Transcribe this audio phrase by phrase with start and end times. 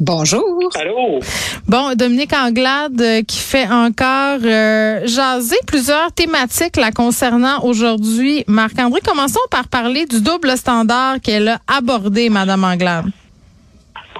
[0.00, 0.70] Bonjour.
[0.80, 1.20] allô?
[1.68, 8.42] Bon, Dominique Anglade euh, qui fait encore euh, jaser plusieurs thématiques la concernant aujourd'hui.
[8.46, 13.06] Marc-André, commençons par parler du double standard qu'elle a abordé, Madame Anglade.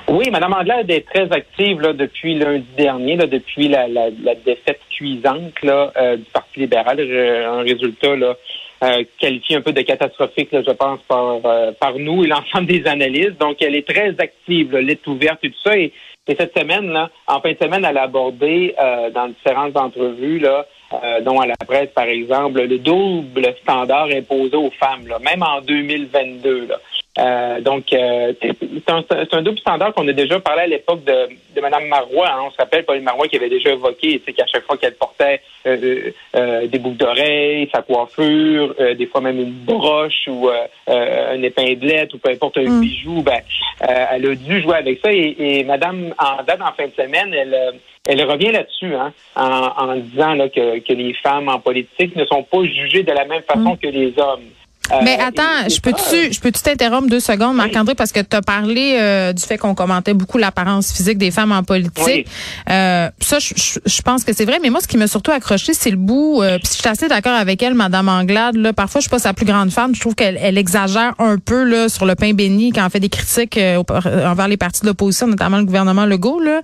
[0.08, 4.34] Oui, Mme Anglade est très active là, depuis lundi dernier, là, depuis la, la, la
[4.34, 7.00] défaite cuisante là, euh, du Parti libéral.
[7.00, 8.34] Un résultat là,
[8.82, 12.66] euh, qualifié un peu de catastrophique, là, je pense, par, euh, par nous et l'ensemble
[12.66, 13.38] des analystes.
[13.38, 15.76] Donc, elle est très active, là, lettre ouverte et tout ça.
[15.76, 15.92] Et,
[16.28, 20.38] et cette semaine, là, en fin de semaine, elle a abordé euh, dans différentes entrevues,
[20.38, 25.18] là, euh, dont à la presse, par exemple, le double standard imposé aux femmes, là,
[25.18, 26.66] même en 2022.
[26.66, 26.76] Là.
[27.18, 31.02] Euh, donc, euh, c'est un, c'est un double standard qu'on a déjà parlé à l'époque
[31.04, 32.28] de, de Mme Marois.
[32.30, 32.42] hein.
[32.46, 35.76] On se rappelle Pauline Marois qui avait déjà évoqué, qu'à chaque fois qu'elle portait euh,
[35.82, 40.48] euh, euh, des boucles d'oreilles, sa coiffure, euh, des fois même une broche ou
[40.86, 42.80] une épinglette ou peu importe un Mm.
[42.80, 43.40] bijou, ben,
[43.82, 45.12] euh, elle a dû jouer avec ça.
[45.12, 47.74] Et, et Mme en date en fin de semaine, elle,
[48.06, 52.24] elle revient là-dessus, hein, en, en disant là, que, que les femmes en politique ne
[52.26, 54.44] sont pas jugées de la même façon que les hommes.
[54.92, 58.42] Euh, Mais attends, je peux-tu je peux-tu t'interrompre deux secondes, Marc-André, parce que tu as
[58.42, 62.26] parlé euh, du fait qu'on commentait beaucoup l'apparence physique des femmes en politique.
[62.68, 65.90] Euh, ça, je, pense que c'est vrai, mais moi, ce qui m'a surtout accroché, c'est
[65.90, 66.42] le bout.
[66.42, 68.56] Euh, puis je suis assez d'accord avec elle, Madame Anglade.
[68.56, 69.94] Là, parfois, je suis pas sa plus grande fan.
[69.94, 73.00] Je trouve qu'elle elle exagère un peu là sur le pain béni quand elle fait
[73.00, 73.82] des critiques euh,
[74.26, 76.40] envers les partis de l'opposition, notamment le gouvernement Legault.
[76.40, 76.60] Là.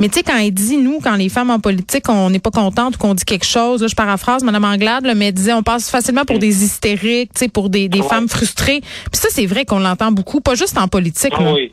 [0.00, 2.50] Mais tu sais, quand elle dit, nous, quand les femmes en politique, on n'est pas
[2.50, 5.52] contente ou qu'on dit quelque chose, là, je paraphrase Mme Anglade, là, mais elle disait,
[5.52, 8.08] on passe facilement pour des hystériques, tu sais, pour des, des Ouais.
[8.08, 8.80] femmes frustrées.
[8.80, 11.32] Puis ça, c'est vrai qu'on l'entend beaucoup, pas juste en politique.
[11.36, 11.72] Ah oui.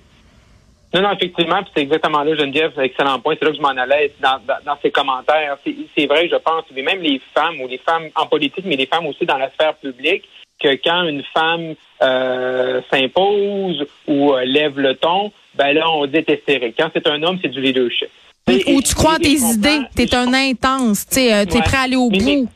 [0.93, 3.35] Non, non, effectivement, c'est exactement là, Geneviève, c'est un excellent point.
[3.37, 5.57] C'est là que je m'en allais dans, dans, dans ces commentaires.
[5.65, 8.77] C'est c'est vrai, je pense, mais même les femmes ou les femmes en politique, mais
[8.77, 10.23] les femmes aussi dans la sphère publique,
[10.63, 16.19] que quand une femme euh, s'impose ou euh, lève le ton, ben là, on dit
[16.27, 16.75] hystérique.
[16.77, 18.09] Quand c'est un homme, c'est du leadership.
[18.67, 21.61] Ou tu crois tes Et idées, t'es un intense, tu euh, t'es Ouais.
[21.63, 22.49] prêt à aller au Mais- bout.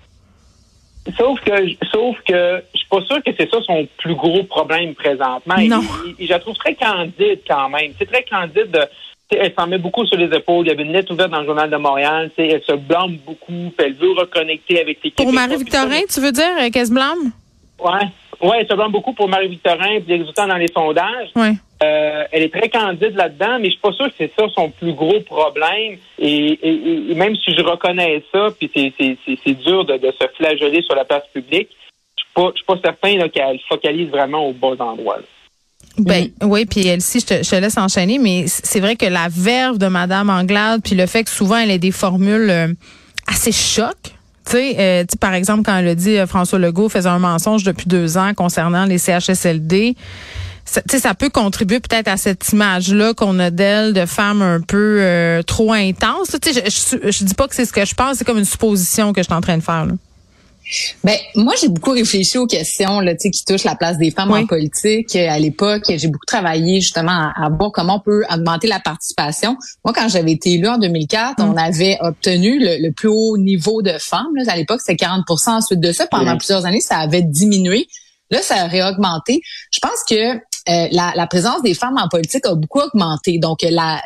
[1.18, 1.52] Sauf que,
[1.92, 5.56] sauf que, je suis pas sûr que c'est ça son plus gros problème présentement.
[5.58, 5.82] Non.
[6.20, 7.94] Et- et je la trouve très candide quand même.
[7.98, 8.82] C'est très candide de,
[9.36, 10.68] elle s'en met beaucoup sur les épaules.
[10.68, 12.30] Il y avait une lettre ouverte dans le journal de Montréal.
[12.38, 13.74] Elle se blâme beaucoup.
[13.80, 17.31] Elle veut reconnecter avec les Pour Marie-Victorin, tu veux dire euh, qu'elle se blâme?
[17.80, 18.48] Ouais.
[18.48, 21.30] Ouais, elle se blâme beaucoup pour Marie-Victorin, puis les résultats dans les sondages.
[21.36, 21.54] Ouais.
[21.82, 24.70] Euh, elle est très candide là-dedans, mais je suis pas sûr que c'est ça son
[24.70, 25.98] plus gros problème.
[26.20, 30.82] Et, et- et même si je reconnais ça, puis c'est, dur de, de se flageller
[30.84, 31.70] sur la place publique,
[32.18, 35.18] je suis pas, suis pas certain qu'elle focalise vraiment au bons endroits.
[35.18, 35.24] là.
[35.98, 39.28] Ben oui, puis Elsie, je te, je te laisse enchaîner, mais c'est vrai que la
[39.30, 42.68] verve de Madame Anglade, puis le fait que souvent elle ait des formules euh,
[43.28, 43.96] assez chocs.
[44.46, 47.64] Tu sais, euh, par exemple, quand elle a dit euh, François Legault faisait un mensonge
[47.64, 49.96] depuis deux ans concernant les CHSLD,
[50.72, 54.41] ça, tu sais, ça peut contribuer peut-être à cette image-là qu'on a d'elle de femme
[54.41, 56.35] un peu euh, trop intense.
[56.46, 59.13] Je, je, je dis pas que c'est ce que je pense, c'est comme une supposition
[59.13, 59.85] que je suis en train de faire.
[59.85, 59.94] Là.
[61.03, 64.41] Ben moi j'ai beaucoup réfléchi aux questions là, qui touchent la place des femmes Oui.
[64.41, 65.16] en politique.
[65.16, 68.80] Euh, À l'époque, j'ai beaucoup travaillé justement à, à voir comment on peut augmenter la
[68.80, 69.57] participation.
[69.84, 71.50] Moi, quand j'avais été élue en 2004, Mm.
[71.50, 74.28] on avait obtenu le, le plus haut niveau de femmes.
[74.36, 74.44] Là.
[74.53, 77.88] À l'époque, c'était 40% Ensuite de ça, pendant plusieurs années, ça avait diminué.
[78.30, 79.41] Là, ça a réaugmenté.
[79.74, 80.36] Je pense que
[80.69, 83.40] euh, la, présence des femmes en politique a beaucoup augmenté.
[83.40, 84.02] Donc, la-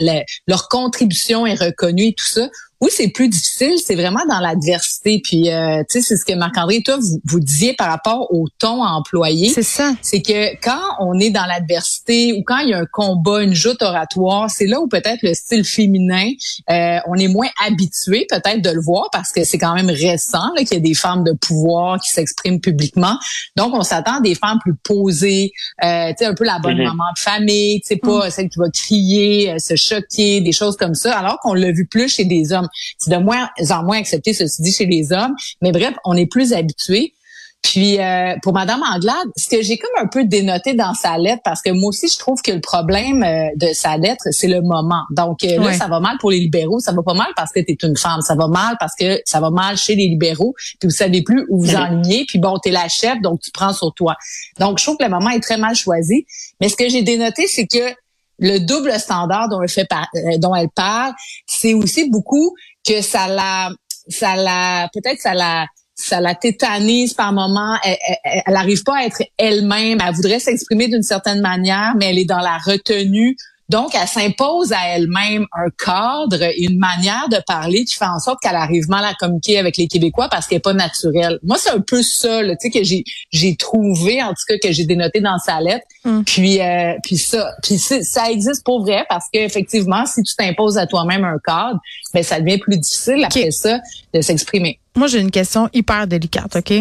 [0.47, 2.47] leur contribution est reconnue et tout ça.
[2.83, 5.21] Où c'est plus difficile, c'est vraiment dans l'adversité.
[5.23, 8.45] Puis, euh, tu sais, c'est ce que Marc-André, toi, vous, vous disiez par rapport au
[8.59, 9.47] ton employé.
[9.49, 9.93] C'est ça.
[10.01, 13.53] C'est que quand on est dans l'adversité ou quand il y a un combat, une
[13.53, 16.29] joute oratoire, c'est là où peut-être le style féminin,
[16.69, 20.51] euh, on est moins habitué peut-être de le voir parce que c'est quand même récent
[20.53, 23.17] là, qu'il y a des femmes de pouvoir qui s'expriment publiquement.
[23.55, 25.53] Donc, on s'attend à des femmes plus posées,
[25.85, 26.83] euh, tu sais, un peu la bonne Mhm.
[26.83, 30.75] maman de famille, tu sais, pas celle qui va crier, euh, se choquer, des choses
[30.75, 32.67] comme ça, alors qu'on l'a vu plus chez des hommes.
[32.97, 35.35] C'est de moins en moins accepté, ceci dit, chez les hommes.
[35.61, 37.13] Mais bref, on est plus habitué.
[37.61, 41.41] Puis euh, pour Madame Anglade, ce que j'ai comme un peu dénoté dans sa lettre,
[41.45, 44.61] parce que moi aussi je trouve que le problème euh, de sa lettre, c'est le
[44.61, 45.03] moment.
[45.11, 47.61] Donc euh, là, ça va mal pour les libéraux, ça va pas mal parce que
[47.61, 50.53] tu es une femme, ça va mal parce que ça va mal chez les libéraux,
[50.81, 53.49] puis vous savez plus où vous enlignez, puis bon, tu es la chef, donc tu
[53.51, 54.17] prends sur toi.
[54.59, 56.25] Donc je trouve que le moment est très mal choisi.
[56.59, 57.95] Mais ce que j'ai dénoté, c'est que
[58.39, 61.13] le double standard dont elle fait par- euh, dont elle parle,
[61.63, 62.53] c'est aussi beaucoup
[62.85, 63.71] que ça la
[64.09, 65.65] ça la peut-être ça la
[65.95, 67.77] ça la tétanise par moment.
[67.83, 67.97] Elle,
[68.45, 69.99] elle, arrive pas à être elle-même.
[70.05, 73.37] Elle voudrait s'exprimer d'une certaine manière, mais elle est dans la retenue.
[73.69, 78.39] Donc, elle s'impose à elle-même un cadre, une manière de parler qui fait en sorte
[78.41, 81.39] qu'elle arrive mal à communiquer avec les Québécois parce qu'elle est pas naturelle.
[81.43, 84.71] Moi, c'est un peu ça, tu sais, que j'ai j'ai trouvé, en tout cas, que
[84.71, 85.85] j'ai dénoté dans sa lettre.
[86.03, 86.21] Mm.
[86.23, 90.85] Puis, euh, puis ça, puis ça existe pour vrai parce qu'effectivement, si tu t'imposes à
[90.85, 91.79] toi-même un cadre,
[92.13, 93.79] ben ça devient plus difficile après ça
[94.13, 94.79] de s'exprimer.
[94.95, 96.73] Moi, j'ai une question hyper délicate, ok?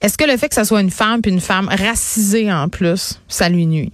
[0.00, 3.20] Est-ce que le fait que ça soit une femme puis une femme racisée en plus,
[3.28, 3.92] ça lui nuit?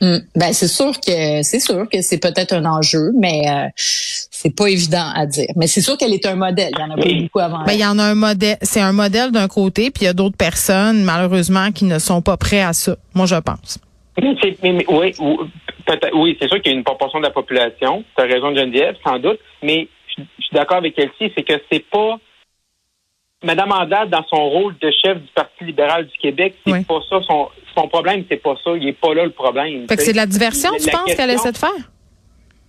[0.00, 0.18] Hmm.
[0.34, 4.66] Ben c'est sûr que c'est sûr que c'est peut-être un enjeu, mais euh, c'est pas
[4.66, 5.48] évident à dire.
[5.56, 6.72] Mais c'est sûr qu'elle est un modèle.
[6.76, 7.64] Il y en a pas beaucoup avant.
[7.64, 8.58] Ben, il y en a un modèle.
[8.62, 12.22] C'est un modèle d'un côté, puis il y a d'autres personnes malheureusement qui ne sont
[12.22, 12.96] pas prêts à ça.
[13.14, 13.78] Moi, je pense.
[14.88, 15.14] oui,
[16.14, 18.04] oui, c'est sûr qu'il y a une proportion de la population.
[18.16, 19.38] Tu as raison, Geneviève, sans doute.
[19.62, 22.18] Mais je, suis d'accord avec Elsie, c'est que c'est pas
[23.44, 27.20] Madame Anglade, dans son rôle de chef du Parti libéral du Québec, c'est pas ça
[27.26, 28.70] son, son problème, c'est pas ça.
[28.76, 29.86] Il est pas là le problème.
[29.88, 31.70] Fait que c'est de la diversion, tu penses qu'elle essaie de faire?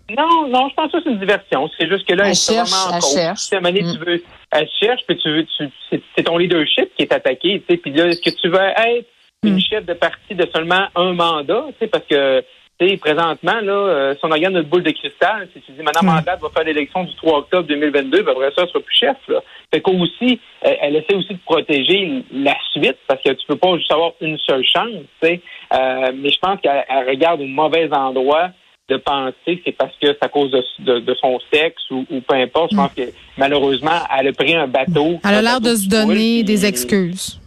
[0.09, 1.67] Non, non, je pense que c'est une diversion.
[1.79, 3.53] C'est juste que là, elle, cherche, vraiment elle cherche.
[3.53, 3.93] À mm.
[3.93, 7.73] tu veux, elle cherche, puis tu veux, tu, c'est ton leadership qui est attaqué, tu
[7.73, 7.77] sais.
[7.77, 9.07] Puis là, est-ce que tu veux être
[9.43, 9.61] une mm.
[9.61, 12.43] chef de parti de seulement un mandat, tu sais, parce que
[12.79, 15.93] sais, présentement, là, euh, si on regarde notre boule de cristal, si tu dis Mme
[16.03, 16.23] mm.
[16.25, 19.17] va faire l'élection du 3 octobre 2022, ben après ça, elle sera plus chef.
[19.27, 19.41] Là.
[19.73, 23.77] Fait qu'aussi, elle, elle essaie aussi de protéger la suite parce que tu peux pas
[23.77, 25.05] juste avoir une seule chance.
[25.21, 25.41] sais.
[25.73, 28.49] Euh, mais je pense qu'elle regarde au mauvais endroit
[28.87, 32.21] de penser que c'est parce que c'est à cause de, de, son sexe ou, ou,
[32.21, 32.71] peu importe.
[32.71, 32.95] Je pense mm.
[32.95, 35.19] que malheureusement, elle a pris un bateau.
[35.23, 37.39] Elle a l'air de se donner des excuses.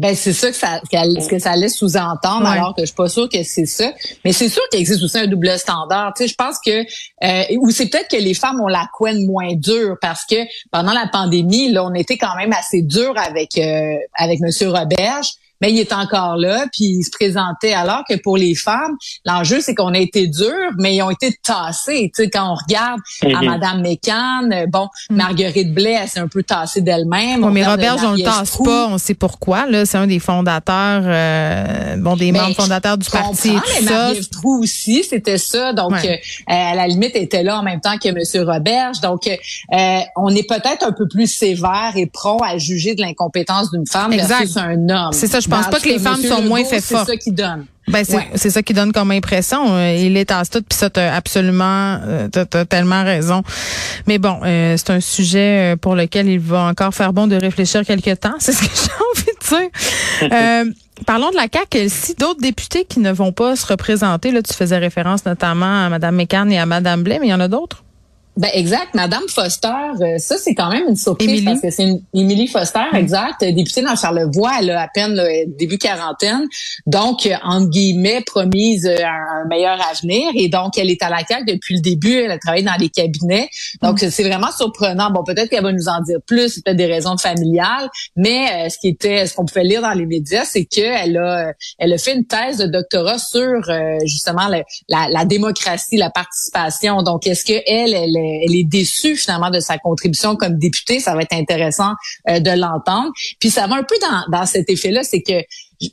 [0.00, 3.10] Ben c'est ça que ça ce que ça laisse sous-entendre alors que je suis pas
[3.10, 3.92] sûre que c'est ça.
[4.24, 6.14] Mais c'est sûr qu'il existe aussi un double standard.
[6.16, 6.70] Tu sais, je pense que
[7.22, 10.36] euh, ou c'est peut-être que les femmes ont la couenne moins dure parce que
[10.70, 15.34] pendant la pandémie, là, on était quand même assez dur avec euh, avec Monsieur Roberge
[15.60, 17.72] mais il est encore là, puis il se présentait.
[17.72, 21.34] Alors que pour les femmes, l'enjeu, c'est qu'on a été durs, mais ils ont été
[21.44, 22.10] tassés.
[22.14, 23.46] Tu sais, quand on regarde à mm-hmm.
[23.46, 25.16] Madame Mécan, euh, bon, mm.
[25.16, 27.48] Marguerite Blais, elle s'est un peu tassée d'elle-même.
[27.50, 29.66] mais Robert, on le tasse pas, on sait pourquoi.
[29.66, 33.52] Là, c'est un des fondateurs, euh, bon, des membres fondateurs du parti.
[33.82, 35.72] mais Marie Trou aussi, c'était ça.
[35.72, 36.16] Donc, euh,
[36.46, 39.00] à la limite, elle était là en même temps que Monsieur Roberge.
[39.00, 39.28] Donc,
[40.16, 44.14] on est peut-être un peu plus sévère et prompt à juger de l'incompétence d'une femme
[44.14, 45.12] versus un homme.
[45.12, 47.04] C'est ça, je pense pas que les femmes sont moins fait fort.
[47.06, 47.66] C'est ça qui donne.
[47.88, 48.04] Ben
[48.34, 49.74] c'est ça qui donne comme impression.
[49.74, 53.42] Euh, il est à tout, puis ça t'as absolument, euh, t'as tellement raison.
[54.06, 57.84] Mais bon, euh, c'est un sujet pour lequel il va encore faire bon de réfléchir
[57.84, 58.34] quelque temps.
[58.38, 60.74] C'est ce que j'ai envie de dire.
[61.04, 61.88] parlons de la CAQ.
[61.88, 65.88] Si d'autres députés qui ne vont pas se représenter, là, tu faisais référence notamment à
[65.88, 67.82] Mme McCann et à Mme Blais, mais il y en a d'autres?
[68.36, 69.68] Ben exact, Madame Foster,
[70.00, 72.96] euh, ça c'est quand même une surprise parce que c'est une Émilie Foster, mm.
[72.96, 75.20] exact, députée dans Charlevoix, elle a à peine
[75.58, 76.46] début quarantaine,
[76.86, 81.26] donc euh, entre guillemets promise euh, un, meilleur avenir et donc elle est à la
[81.26, 83.48] CAQ depuis le début, elle a travaillé dans les cabinets,
[83.82, 84.10] donc mm.
[84.10, 85.10] c'est vraiment surprenant.
[85.10, 88.78] Bon peut-être qu'elle va nous en dire plus, c'est peut-être des raisons familiales, mais ce
[88.78, 92.14] qui était, ce qu'on pouvait lire dans les médias, c'est qu'elle a, elle a fait
[92.14, 93.60] une thèse de doctorat sur
[94.04, 97.02] justement la, la, démocratie, la participation.
[97.02, 101.00] Donc est-ce que elle, elle elle est déçue finalement de sa contribution comme députée.
[101.00, 101.92] Ça va être intéressant
[102.28, 103.10] euh, de l'entendre.
[103.38, 103.96] Puis ça va un peu
[104.30, 105.42] dans, cet effet-là, c'est que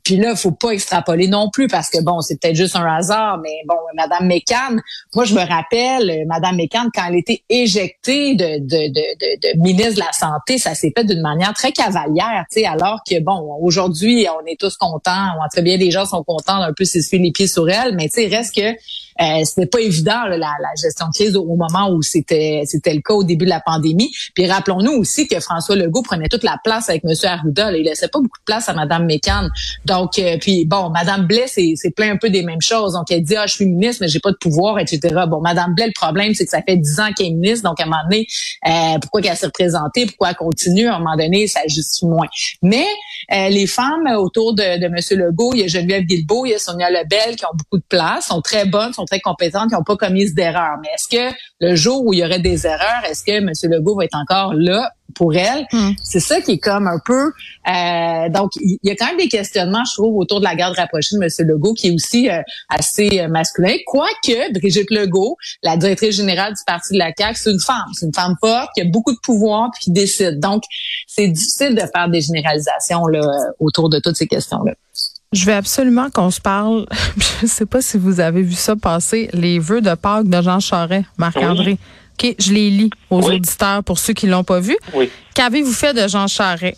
[0.04, 3.40] puis là, faut pas extrapoler non plus parce que bon, c'est peut-être juste un hasard,
[3.42, 4.76] mais bon, Madame Mécan,
[5.16, 9.62] moi je me rappelle, euh, Madame Mécan, quand elle était éjectée de, de, de, de,
[9.62, 13.18] ministre de la Santé, ça s'est fait d'une manière très cavalière, tu sais, alors que
[13.22, 16.74] bon, aujourd'hui, on est tous contents, ou en très bien les gens sont contents d'un
[16.74, 18.78] peu s'essuyer les pieds sur elle, mais tu sais, reste que
[19.22, 20.50] euh, c'était pas évident la, la,
[20.82, 24.12] gestion de crise au, moment où c'était c'était le cas au début de la pandémie.
[24.36, 27.72] Puis rappelons-nous aussi que François Legault prenait toute la place avec Monsieur Arruda.
[27.72, 29.48] Là, il laissait pas beaucoup de place à Madame Mécan.
[29.86, 32.94] Donc, euh, puis bon, Madame Blais, c'est, plein un peu des mêmes choses.
[32.94, 35.00] Donc, elle dit, ah, je suis ministre, mais j'ai pas de pouvoir, etc.
[35.28, 37.68] Bon, Madame Blais, le problème, c'est que ça fait dix ans qu'elle est ministre.
[37.68, 38.28] Donc, à un moment donné,
[38.68, 40.06] euh, pourquoi qu'elle s'est représentée?
[40.06, 40.88] Pourquoi elle continue?
[40.88, 42.28] À un moment donné, ça justifie moins.
[42.62, 42.86] Mais
[43.32, 46.56] euh, les femmes autour de, de Monsieur Legault, il y a Geneviève Guilbeault, il y
[46.56, 49.76] a Sonia Lebel qui ont beaucoup de place, sont très bonnes, sont très compétentes, qui
[49.76, 50.78] n'ont pas commis d'erreurs.
[50.82, 53.52] Mais est-ce que le jour où il y aurait des erreurs, est-ce que M.
[53.64, 55.66] Legault va être encore là pour elle?
[55.72, 55.92] Hmm.
[56.04, 57.32] C'est ça qui est comme un peu.
[57.68, 60.76] Euh, donc, il y a quand même des questionnements, je trouve, autour de la garde
[60.76, 61.48] rapprochée de M.
[61.48, 63.76] Legault, qui est aussi euh, assez euh, masculin.
[63.86, 67.88] Quoique Brigitte Legault, la directrice générale du Parti de la CAQ, c'est une femme.
[67.94, 70.40] C'est une femme forte, qui a beaucoup de pouvoir, puis qui décide.
[70.40, 70.64] Donc,
[71.08, 73.22] c'est difficile de faire des généralisations là,
[73.60, 74.74] autour de toutes ces questions-là.
[75.34, 76.86] Je veux absolument qu'on se parle.
[77.18, 80.42] Je ne sais pas si vous avez vu ça passer, les vœux de Pâques de
[80.42, 81.78] Jean Charest, Marc-André.
[82.20, 83.36] OK, je les lis aux Oui.
[83.36, 84.76] auditeurs pour ceux qui l'ont pas vu.
[84.94, 85.10] Oui.
[85.36, 86.78] Qu'avez-vous fait de Jean Charest?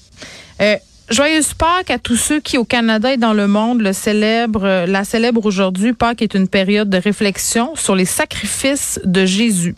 [0.61, 0.75] Euh,
[1.09, 4.85] Joyeuse Pâques à tous ceux qui, au Canada et dans le monde, le célèbrent, euh,
[4.85, 5.93] la célèbrent aujourd'hui.
[5.93, 9.75] Pâques est une période de réflexion sur les sacrifices de Jésus.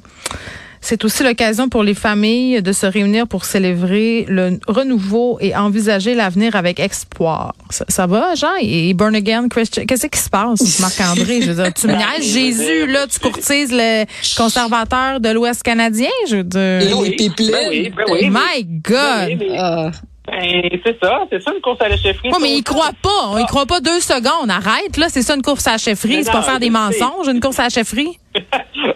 [0.84, 6.16] C'est aussi l'occasion pour les familles de se réunir pour célébrer le renouveau et envisager
[6.16, 7.54] l'avenir avec espoir.
[7.70, 8.50] Ça, ça va, Jean?
[8.62, 9.86] Et Burn Again Christian?
[9.86, 11.42] Qu'est-ce qui se passe, Marc-André?
[11.44, 15.30] Je veux dire, tu me Ben, niaises, Jésus, dire- là, tu courtises le conservateur de
[15.30, 16.10] l'Ouest canadien?
[16.28, 16.82] Je veux dire.
[16.82, 17.52] Et oui, pipelines.
[17.52, 18.30] ben oui, ben oui.
[18.30, 19.44] My God!
[19.58, 19.92] Ah.
[20.28, 22.30] Ben, c'est ça, c'est ça une course à la chefferie.
[22.30, 23.28] Ouais, mais il Ça, croit pas.
[23.30, 24.50] On y croit pas deux secondes.
[24.52, 25.10] Arrête, là.
[25.10, 26.24] C'est ça une course à la chefferie.
[26.24, 28.18] C'est pas faire des mensonges, une course à la chefferie?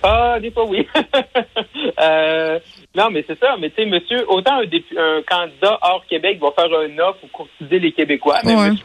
[0.03, 0.87] Ah, des fois, oui.
[1.99, 2.59] Euh,
[2.95, 3.55] non, mais c'est ça.
[3.59, 7.31] Mais tu sais, monsieur, autant un, un candidat hors Québec va faire un offre pour
[7.31, 8.71] courtiser les Québécois, mais Ouais.
[8.71, 8.83] monsieur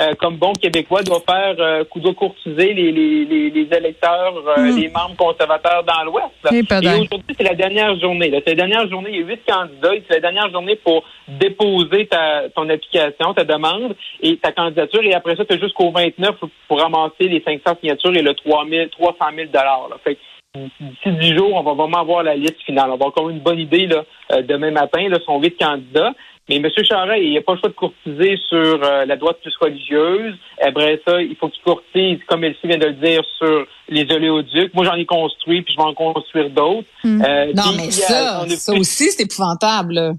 [0.00, 4.58] euh, comme bon Québécois, doit faire euh, doit courtiser les, les, les, les électeurs, euh,
[4.58, 4.76] Mm.
[4.76, 6.26] les membres conservateurs dans l'Ouest.
[6.52, 7.00] Eh, Et peut-être.
[7.00, 8.30] aujourd'hui, c'est la dernière journée.
[8.44, 9.10] C'est la dernière journée.
[9.12, 9.94] Il y a huit candidats.
[9.94, 15.02] et C'est la dernière journée pour déposer ta, ton application, ta demande et ta candidature.
[15.02, 16.36] Et après ça, tu as jusqu'au 29
[16.68, 19.78] pour ramasser les 500 signatures et le 3 000, 300 000 là.
[20.04, 20.20] Fait que
[20.80, 22.86] d'ici 10 jours, on va vraiment avoir la liste finale.
[22.86, 25.08] On va avoir encore une bonne idée là, euh, demain matin.
[25.08, 26.12] Là, sont huit candidats.
[26.48, 26.68] Mais M.
[26.82, 30.34] Charest, il n'a pas le choix de courtiser sur euh, la droite plus religieuse.
[30.62, 34.72] Après ça, il faut qu'il courtise, comme Elsie vient de le dire, sur les oléoducs.
[34.74, 36.88] Moi, j'en ai construit, puis je vais en construire d'autres.
[37.04, 37.22] Hmm.
[37.22, 40.14] Euh, Non, mais a- ça, a ça aussi, c'est épouvantable.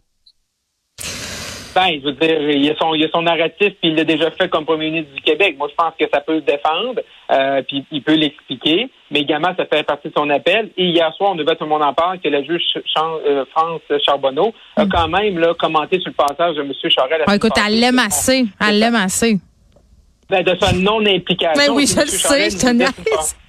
[1.79, 1.85] Là.
[1.85, 3.95] Ben, je veux dire, il y a son, il y a son narratif, puis il
[3.95, 5.55] l'a déjà fait comme premier ministre du Québec.
[5.57, 8.89] Moi, je pense que ça peut le défendre, euh, puis il peut l'expliquer.
[9.11, 10.69] Mais également, ça fait partie de son appel.
[10.77, 13.81] Et hier soir, on devait tout le monde en parle que la juge euh, France
[14.05, 16.73] Charbonneau a quand même là, commenté sur le passage de M.
[16.89, 17.19] Charest.
[17.19, 18.45] la Ah, écoute, elle l'aime assez.
[18.61, 19.39] Elle l'aime assez.
[20.29, 21.53] Ben, de sa non-implication.
[21.57, 23.48] Mais oui, Si je le sais, je te.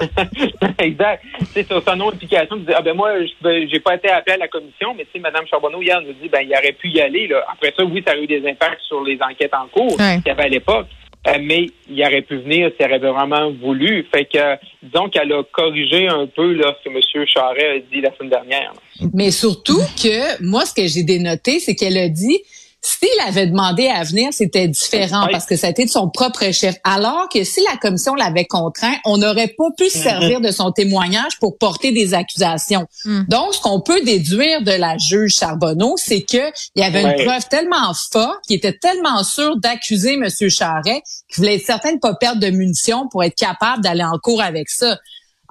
[0.78, 1.22] exact.
[1.52, 2.56] C'est sur sa non-implication.
[2.56, 5.10] Tu dis, ah ben moi, je j'ai pas été appelé à la commission, mais tu
[5.14, 7.44] sais, Mme Charbonneau, hier, nous dit, ben, il aurait pu y aller, là.
[7.52, 10.16] Après ça, oui, ça a eu des impacts sur les enquêtes en cours Ouais.
[10.16, 10.86] qu'il y avait à l'époque.
[11.26, 14.06] Euh, mais il aurait pu venir s'il avait vraiment voulu.
[14.14, 17.00] Fait que, euh, disons qu'elle a corrigé un peu, là, ce que M.
[17.26, 18.72] Charest a dit la semaine dernière.
[18.74, 19.06] là.
[19.14, 22.42] Mais surtout que moi, ce que j'ai dénoté, c'est qu'elle a dit
[22.84, 25.32] s'il avait demandé à venir, c'était différent Oui.
[25.32, 26.76] parce que c'était de son propre chef.
[26.84, 30.70] Alors que si la commission l'avait contraint, on n'aurait pas pu se servir de son
[30.70, 32.86] témoignage pour porter des accusations.
[33.06, 33.22] Mm.
[33.28, 37.24] Donc, ce qu'on peut déduire de la juge Charbonneau, c'est que il y avait une
[37.24, 40.28] preuve tellement forte, qui était tellement sûr d'accuser M.
[40.50, 44.18] Charret, qu'il voulait être certain de pas perdre de munitions pour être capable d'aller en
[44.18, 44.98] cours avec ça.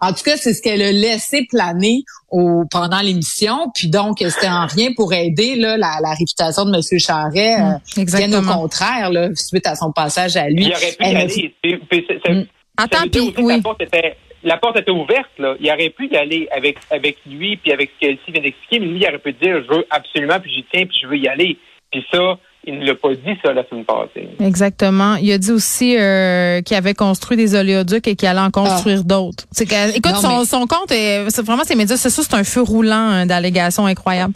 [0.04, 3.72] En tout cas, c'est ce qu'elle a laissé planer au, pendant l'émission.
[3.76, 7.00] Puis donc, c'était en rien pour aider là, la, la réputation de M.
[7.00, 7.54] Charret.
[7.56, 8.54] euh, bien au Exactement.
[8.62, 10.66] contraire, là, suite à son passage à lui.
[10.66, 11.26] Il aurait pu y aller.
[11.28, 12.44] dit- Puis- puis c'est- c'est- ça
[12.78, 13.56] Attends, veut dire puis, aussi que oui.
[13.58, 15.56] la porte était la porte était ouverte là.
[15.62, 18.88] Il aurait pu y aller avec avec lui puis avec ce qu'Elsie vient d'expliquer, mais
[18.88, 21.28] lui il aurait pu dire je veux absolument puis j'y tiens puis je veux y
[21.30, 21.58] aller.
[21.92, 24.28] Puis ça, il ne l'a pas dit ça la semaine passée.
[24.40, 25.16] Exactement.
[25.16, 29.04] Il a dit aussi euh, qu'il avait construit des oléoducs et qu'il allait en construire
[29.04, 29.46] d'autres.
[29.52, 32.36] C'est que, écoute, Non, son, mais- son compte, est, c'est vraiment ses médias sociaux, c'est
[32.36, 34.34] un feu roulant hein, d'allégations incroyables.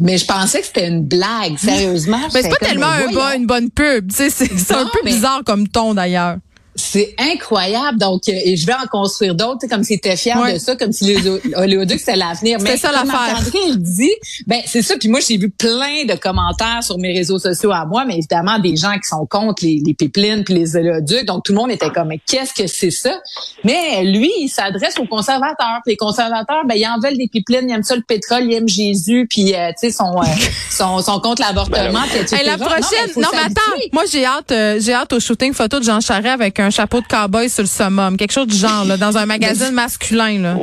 [0.00, 2.18] Mais je pensais que c'était une blague, sérieusement.
[2.34, 4.08] Mais c'est pas tellement un bon- une bonne pub.
[4.10, 6.36] tu sais, C'est un peu mais- bizarre comme ton d'ailleurs.
[6.74, 7.98] C'est incroyable.
[7.98, 10.54] Donc, euh, et je vais en construire d'autres, tu sais, comme s'il était fier Ouais.
[10.54, 11.14] de ça, comme si
[11.54, 12.58] oléoducs, c'était l'avenir.
[12.60, 13.38] C'était Mais ça l'affaire.
[13.66, 14.10] Il dit,
[14.46, 14.94] ben, c'est ça.
[14.98, 18.58] Puis moi, j'ai vu plein de commentaires sur mes réseaux sociaux à moi, mais évidemment,
[18.58, 21.26] des gens qui sont contre les, les pipelines puis les oléoducs.
[21.26, 23.20] Donc, tout le monde était comme, mais qu'est-ce que c'est ça?
[23.64, 25.80] Mais lui, il s'adresse aux conservateurs.
[25.84, 28.54] Puis les conservateurs, ben, ils en veulent des pipelines, ils aiment ça le pétrole, ils
[28.54, 30.24] aiment Jésus, puis, euh, tu sais, sont, euh,
[30.70, 32.00] sont, sont contre l'avortement.
[32.32, 35.20] Hey, la Non, prochaine, mais non, mais attends, moi j'ai hâte, euh, j'ai hâte au
[35.20, 38.46] shooting photo de Jean Charest avec un chapeau de cowboy sur le summum, quelque chose
[38.46, 40.54] du genre là, dans un magazine masculin là.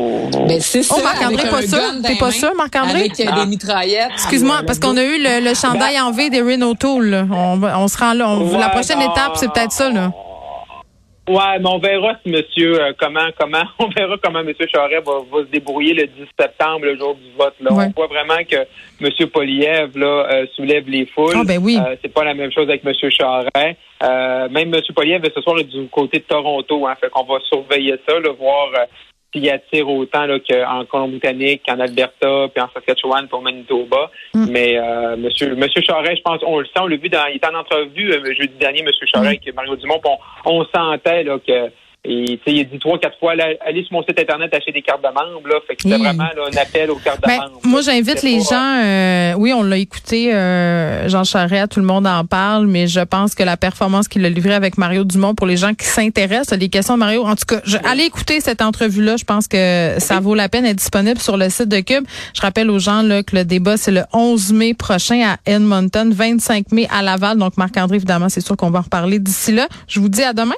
[0.48, 0.96] Ben, c'est ça.
[0.98, 1.79] Oh, Marc-André, pas sûr?
[2.03, 3.00] T'es pas sûr, Marc-André?
[3.00, 3.39] Avec euh, Ah.
[3.41, 4.12] des mitraillettes.
[4.15, 7.27] Excuse-moi, parce qu'on a eu le, le chandail en V des Renault Tool.
[7.32, 8.29] On, se rend là.
[8.29, 9.12] On- la prochaine non.
[9.12, 10.12] étape, c'est peut-être ça là.
[11.29, 15.19] Ouais, mais on verra si monsieur euh, comment comment on verra comment monsieur Charest va,
[15.31, 17.53] va se débrouiller le 10 septembre, le jour du vote.
[17.62, 17.71] Là.
[17.71, 17.86] Ouais.
[17.86, 18.57] On voit vraiment que
[19.00, 21.36] monsieur Poliev là euh, soulève les foules.
[21.36, 21.77] Ah, ben oui.
[21.79, 23.51] Euh, c'est pas la même chose avec monsieur Charest.
[24.01, 27.39] Euh, même monsieur Poliev ce soir est du côté de Toronto, hein, fait qu'on va
[27.41, 28.71] surveiller ça, là, voir
[29.36, 34.12] euh, s'il attire autant là, qu'en Colombie-Britannique, qu'en Alberta, puis en Saskatchewan, puis au Manitoba.
[34.33, 34.45] Mm.
[34.50, 37.38] Mais euh, monsieur, monsieur Charest, je pense, on le sent, on l'a vu dans, il
[37.38, 40.12] était en entrevue euh, jeudi dernier, monsieur Charest, avec Mario Dumont, puis
[40.45, 41.71] on, on sentait là, que
[42.06, 45.01] Et il a dit trois, quatre fois, allez sur mon site internet acheter des cartes
[45.01, 45.46] de membres.
[45.50, 45.56] Là.
[45.68, 47.60] Fait que c'était vraiment un appel aux cartes de ben, membres.
[47.65, 48.82] Moi, j'invite les gens.
[48.84, 53.01] Euh, oui, on l'a écouté, euh, Jean Charest, tout le monde en parle, mais je
[53.01, 56.53] pense que la performance qu'il a livrée avec Mario Dumont, pour les gens qui s'intéressent
[56.53, 59.18] à des questions de Mario, en tout cas, je, allez écouter cette entrevue-là.
[59.18, 60.63] Je pense que ça vaut la peine.
[60.63, 62.06] d'être disponible sur le site de Cube.
[62.34, 66.13] Je rappelle aux gens là, que le débat c'est le 11 mai prochain à Edmonton,
[66.13, 67.38] 25 mai à Laval.
[67.38, 69.68] Donc Marc André, évidemment, c'est sûr qu'on va en reparler d'ici là.
[69.89, 70.56] Je vous dis à demain.